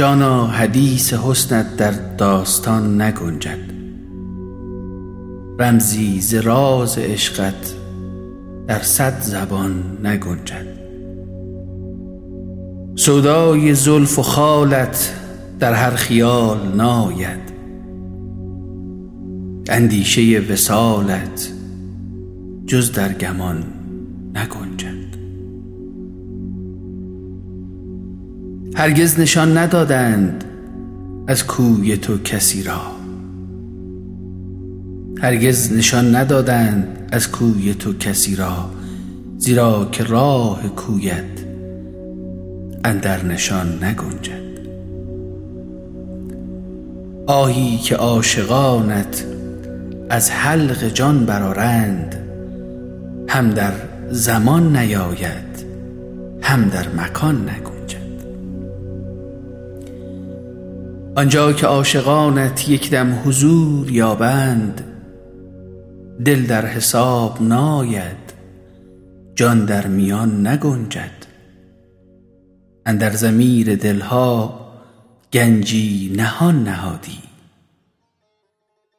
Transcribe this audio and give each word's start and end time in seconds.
جانا 0.00 0.46
حدیث 0.46 1.12
حسنت 1.14 1.76
در 1.76 1.90
داستان 2.18 3.02
نگنجد. 3.02 3.58
رمزی 5.58 6.20
ز 6.20 6.34
راز 6.34 6.98
عشقت 6.98 7.74
در 8.66 8.78
صد 8.78 9.20
زبان 9.20 9.98
نگنجد. 10.04 10.66
سودای 12.96 13.74
زلف 13.74 14.18
و 14.18 14.22
خالت 14.22 15.14
در 15.58 15.72
هر 15.72 15.90
خیال 15.90 16.76
ناید. 16.76 17.52
اندیشه 19.68 20.40
وصالت 20.50 21.48
جز 22.66 22.92
در 22.92 23.12
گمان 23.12 23.64
نگنجد. 24.34 25.09
هرگز 28.80 29.20
نشان 29.20 29.58
ندادند 29.58 30.44
از 31.26 31.46
کوی 31.46 31.96
تو 31.96 32.18
کسی 32.18 32.62
را. 32.62 32.80
هرگز 35.22 35.72
نشان 35.72 36.16
ندادند 36.16 37.08
از 37.12 37.30
کوی 37.30 37.74
تو 37.74 37.92
کسی 37.92 38.36
را 38.36 38.70
زیرا 39.38 39.88
که 39.92 40.04
راه 40.04 40.68
کویت 40.68 41.24
اندر 42.84 43.24
نشان 43.24 43.84
نگنجد. 43.84 44.60
آهی 47.26 47.78
که 47.78 47.96
عاشقانت 47.96 49.24
از 50.10 50.30
حلق 50.30 50.88
جان 50.88 51.26
برآرند 51.26 52.16
هم 53.28 53.50
در 53.50 53.72
زمان 54.10 54.76
نیاید 54.76 55.64
هم 56.42 56.68
در 56.68 56.88
مکان 56.88 57.42
نگنجد 57.42 57.69
آنجا 61.16 61.52
که 61.52 61.66
عاشقانت 61.66 62.68
یک 62.68 62.90
دم 62.90 63.22
حضور 63.24 63.90
یابند 63.90 64.84
دل 66.24 66.46
در 66.46 66.66
حساب 66.66 67.42
ناید 67.42 68.32
جان 69.34 69.64
در 69.64 69.86
میان 69.86 70.46
نگنجد. 70.46 71.26
اندر 72.86 73.10
ضمیر 73.10 73.76
دلها 73.76 74.60
گنجی 75.32 76.12
نهان 76.16 76.64
نهادی. 76.64 77.18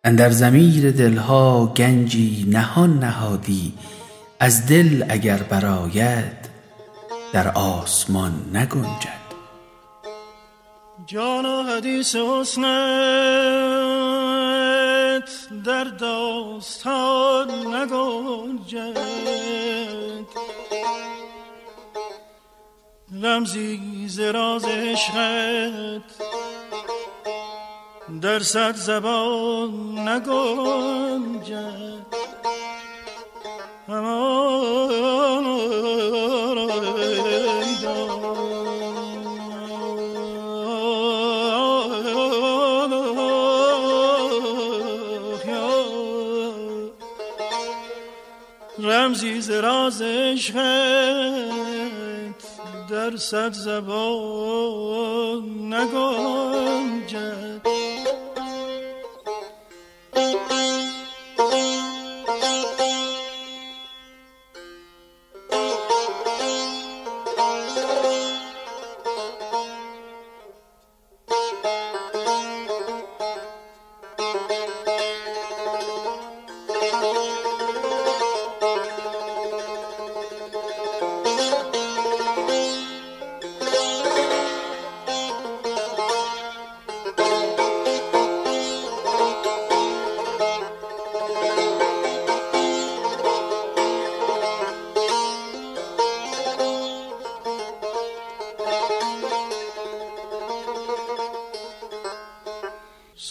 اندر 0.04 0.30
ضمیر 0.30 0.92
دلها 0.92 1.66
گنجی 1.66 2.46
نهان 2.50 3.00
نهادی. 3.00 3.74
از 4.40 4.68
دل 4.68 5.06
اگر 5.10 5.38
برآید 5.38 6.50
در 7.34 7.48
آسمان 7.48 8.34
نگنجد. 8.54 9.21
جانا 11.08 11.64
حدیث 11.64 12.16
حسنت 12.16 12.72
در 15.66 15.84
داستان 15.84 17.52
نگنجد. 17.76 18.98
رمزی 23.24 24.08
زراز 24.08 24.66
عشقت 24.66 26.02
در 28.22 28.40
صد 28.40 28.76
زبان 28.76 30.00
نگنجد. 30.08 32.06
رمزی 48.84 49.42
ز 49.42 49.50
راز 49.50 50.02
در 52.90 53.18
صد 53.18 53.54
زبان 53.54 55.44
نگنجد. 55.74 57.51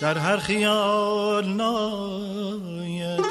در 0.00 0.18
هر 0.18 0.36
خیال 0.36 1.44
ناید. 1.44 3.24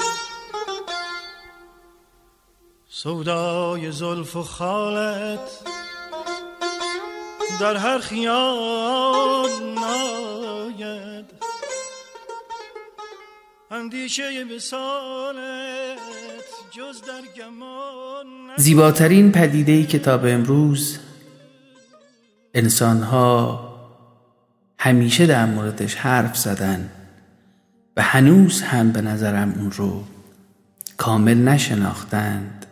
سودای 2.88 3.92
زلف 3.92 4.36
و 4.36 4.42
خالت. 4.42 5.60
در 7.60 7.76
هر 7.76 7.98
خیال 7.98 9.50
ناید. 9.74 11.32
اندیشه 13.70 14.44
بسالت 14.44 15.98
جز 16.70 17.02
در 17.02 17.22
گمان 17.36 18.15
زیباترین 18.56 19.32
پدیده 19.32 19.84
کتاب 19.84 20.24
امروز 20.24 20.98
انسانها 22.54 23.66
همیشه 24.78 25.26
در 25.26 25.46
موردش 25.46 25.94
حرف 25.94 26.36
زدن 26.36 26.90
و 27.96 28.02
هنوز 28.02 28.62
هم 28.62 28.92
به 28.92 29.00
نظرم 29.00 29.54
اون 29.58 29.70
رو 29.70 30.04
کامل 30.96 31.34
نشناختند. 31.34 32.66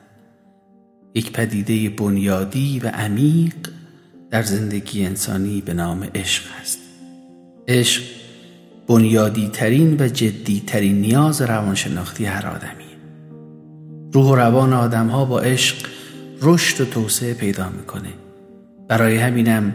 یک 1.14 1.32
پدیده 1.32 1.90
بنیادی 1.96 2.80
و 2.80 2.88
عمیق 2.88 3.54
در 4.30 4.42
زندگی 4.42 5.06
انسانی 5.06 5.60
به 5.60 5.74
نام 5.74 6.08
عشق 6.14 6.44
است. 6.60 6.78
عشق 7.68 8.02
بنیادی 8.86 9.48
ترین 9.48 9.96
و 10.00 10.08
جدی 10.08 10.62
ترین 10.66 11.00
نیاز 11.00 11.42
روانشناختی 11.42 12.24
هر 12.24 12.46
آدمی 12.46 12.83
روح 14.14 14.26
و 14.26 14.34
روان 14.34 14.72
آدم 14.72 15.08
ها 15.08 15.24
با 15.24 15.40
عشق 15.40 15.76
رشد 16.42 16.80
و 16.80 16.84
توسعه 16.84 17.34
پیدا 17.34 17.68
می‌کنه. 17.68 18.08
برای 18.88 19.16
همینم 19.16 19.74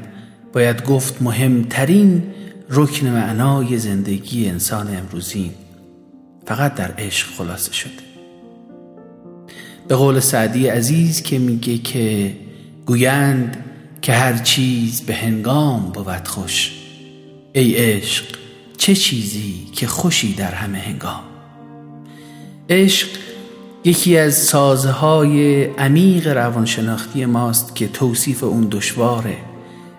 باید 0.54 0.84
گفت 0.84 1.22
مهمترین 1.22 2.24
رکن 2.70 3.08
معنای 3.08 3.78
زندگی 3.78 4.50
انسان 4.50 4.96
امروزی 4.98 5.52
فقط 6.46 6.76
در 6.76 6.94
عشق 6.98 7.28
خلاصه 7.28 7.74
شده. 7.74 7.92
به 9.88 9.96
قول 9.96 10.20
سعدی 10.20 10.68
عزیز 10.68 11.22
که 11.22 11.40
میگه 11.40 11.78
که 11.78 12.36
گویند 12.86 13.64
که 14.02 14.14
هر 14.14 14.38
چیز 14.38 15.02
به 15.02 15.16
هنگام 15.16 15.92
بود 15.92 16.28
خوش 16.28 16.72
ای 17.54 17.76
عشق 17.76 18.26
چه 18.78 18.96
چیزی 18.96 19.66
که 19.74 19.88
خوشی 19.88 20.34
در 20.34 20.52
همه 20.52 20.78
هنگام؟ 20.78 21.24
عشق 22.70 23.08
یکی 23.84 24.18
از 24.18 24.34
سازهای 24.34 25.64
عمیق 25.64 26.28
روانشناختی 26.28 27.26
ماست 27.26 27.76
که 27.76 27.88
توصیف 27.88 28.44
اون 28.44 28.68
دشواره 28.72 29.38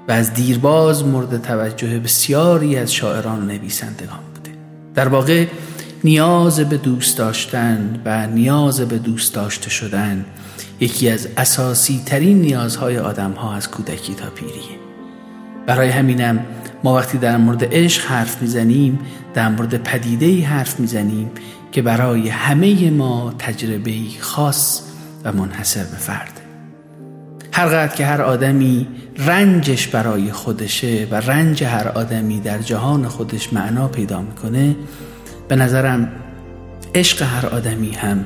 و 0.09 0.13
از 0.13 0.35
دیرباز 0.35 1.05
مورد 1.05 1.43
توجه 1.43 1.99
بسیاری 1.99 2.77
از 2.77 2.93
شاعران 2.93 3.43
و 3.43 3.45
نویسندگان 3.45 4.19
بوده. 4.35 4.51
در 4.95 5.09
واقع 5.09 5.47
نیاز 6.05 6.61
به 6.61 6.77
دوست 6.77 7.19
داشتن 7.19 8.01
و 8.05 8.27
نیاز 8.27 8.81
به 8.81 8.99
دوست 8.99 9.35
داشته 9.35 9.71
شدن 9.71 10.25
یکی 10.81 11.11
از 11.11 11.29
اساسی 11.37 12.03
ترین 12.07 12.41
نیازهای 12.41 12.99
آدم 12.99 13.33
ها 13.33 13.55
از 13.55 13.71
کودکی 13.71 14.15
تا 14.15 14.31
پیریه 14.31 14.81
برای 15.67 15.89
همینم 15.89 16.45
ما 16.85 16.95
وقتی 16.95 17.19
در 17.19 17.37
مورد 17.37 17.75
عشق 17.75 18.05
حرف 18.05 18.43
می‌زنیم 18.43 18.99
در 19.35 19.49
مورد 19.49 19.83
پدیده 19.83 20.47
حرف 20.47 20.81
می‌زنیم 20.81 21.31
که 21.73 21.83
برای 21.83 22.29
همه 22.29 22.91
ما 22.91 23.35
تجربه 23.39 23.95
خاص 24.21 24.83
و 25.25 25.33
منحصر 25.33 25.85
به 25.85 25.97
فرده 25.97 26.41
هر 27.53 27.89
که 27.89 28.07
هر 28.07 28.23
آدمی 28.23 28.89
رنجش 29.19 29.89
برای 29.89 30.33
خودشه 30.33 31.07
و 31.11 31.15
رنج 31.15 31.65
هر 31.65 31.89
آدمی 31.89 32.41
در 32.41 32.59
جهان 32.59 33.09
خودش 33.09 33.53
معنا 33.53 33.89
پیدا 33.89 34.23
می‌کنه 34.23 34.77
به 35.49 35.57
نظرم 35.57 36.13
عشق 36.95 37.23
هر 37.23 37.47
آدمی 37.47 37.93
هم 37.93 38.25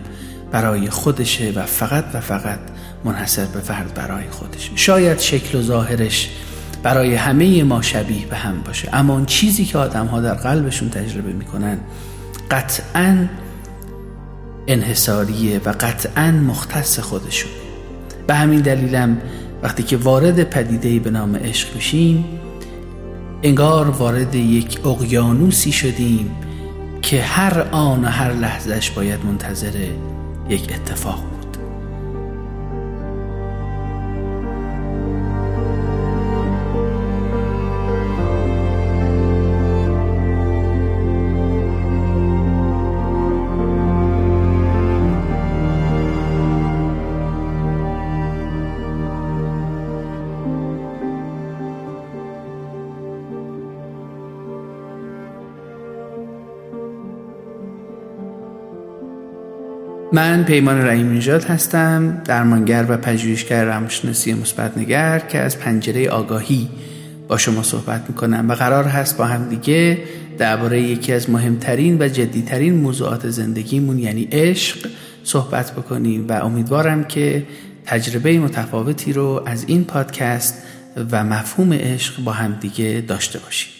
برای 0.53 0.91
خودشه 0.91 1.53
و 1.57 1.63
فقط 1.63 2.05
و 2.15 2.21
فقط 2.21 2.59
منحصر 3.05 3.45
به 3.45 3.61
فرد 3.61 3.95
برای 3.95 4.31
خودش 4.31 4.71
شاید 4.75 5.19
شکل 5.19 5.59
و 5.59 5.63
ظاهرش 5.63 6.31
برای 6.85 7.15
همه 7.15 7.63
ما 7.63 7.83
شبیه 7.83 8.27
به 8.27 8.37
هم 8.37 8.61
باشه. 8.61 8.89
اما 8.93 9.15
اون 9.15 9.25
چیزی 9.25 9.65
که 9.65 9.79
آدم 9.79 10.07
ها 10.07 10.21
در 10.21 10.35
قلبشون 10.35 10.91
تجربه 10.91 11.33
می‌کنن 11.33 11.79
قطعا 12.51 13.29
انحصاریه 14.67 15.61
و 15.65 15.75
قطعا 15.81 16.31
مختص 16.31 16.99
خودشون. 16.99 17.51
به 18.27 18.35
همین 18.35 18.61
دلیلم 18.61 19.19
وقتی 19.63 19.83
که 19.83 19.97
وارد 19.97 20.43
پدیده 20.43 20.99
به 20.99 21.11
نام 21.11 21.37
عشق 21.37 21.75
میشیم 21.75 22.25
انگار 23.43 23.91
وارد 23.91 24.35
یک 24.35 24.87
اقیانوسی 24.87 25.73
شدیم 25.73 26.31
که 27.03 27.23
هر 27.23 27.61
آن 27.73 28.05
و 28.05 28.09
هر 28.09 28.33
لحظهش 28.33 28.91
باید 28.91 29.25
منتظر 29.25 29.73
یک 30.49 30.73
اتفاق 30.75 31.34
من 60.15 60.45
پیمان 60.45 60.87
رحیم 60.87 61.13
نژاد 61.13 61.45
هستم 61.45 62.23
درمانگر 62.25 62.87
و 62.89 62.97
پژوهشگر 62.97 63.65
روانشناسی 63.65 64.37
نگر 64.77 65.19
که 65.19 65.39
از 65.39 65.59
پنجره 65.59 66.09
آگاهی 66.09 66.69
با 67.29 67.37
شما 67.37 67.63
صحبت 67.63 68.05
می‌کنم 68.09 68.47
و 68.49 68.55
قرار 68.55 68.85
هست 68.85 69.17
با 69.17 69.25
هم 69.25 69.49
دیگه 69.49 69.99
درباره 70.39 70.83
یکی 70.83 71.13
از 71.13 71.31
مهمترین 71.31 71.97
و 72.03 72.09
جدیترین 72.09 72.75
موضوعات 72.75 73.31
زندگیمون 73.31 73.99
یعنی 73.99 74.29
عشق 74.33 74.89
صحبت 75.25 75.73
بکنیم 75.73 76.29
و 76.29 76.33
امیدوارم 76.33 77.05
که 77.05 77.47
تجربه 77.87 78.39
متفاوتی 78.39 79.13
رو 79.13 79.43
از 79.47 79.65
این 79.69 79.85
پادکست 79.85 80.63
و 81.11 81.25
مفهوم 81.25 81.73
عشق 81.73 82.25
با 82.25 82.33
هم 82.33 82.57
دیگه 82.61 83.05
داشته 83.09 83.39
باشیم. 83.39 83.74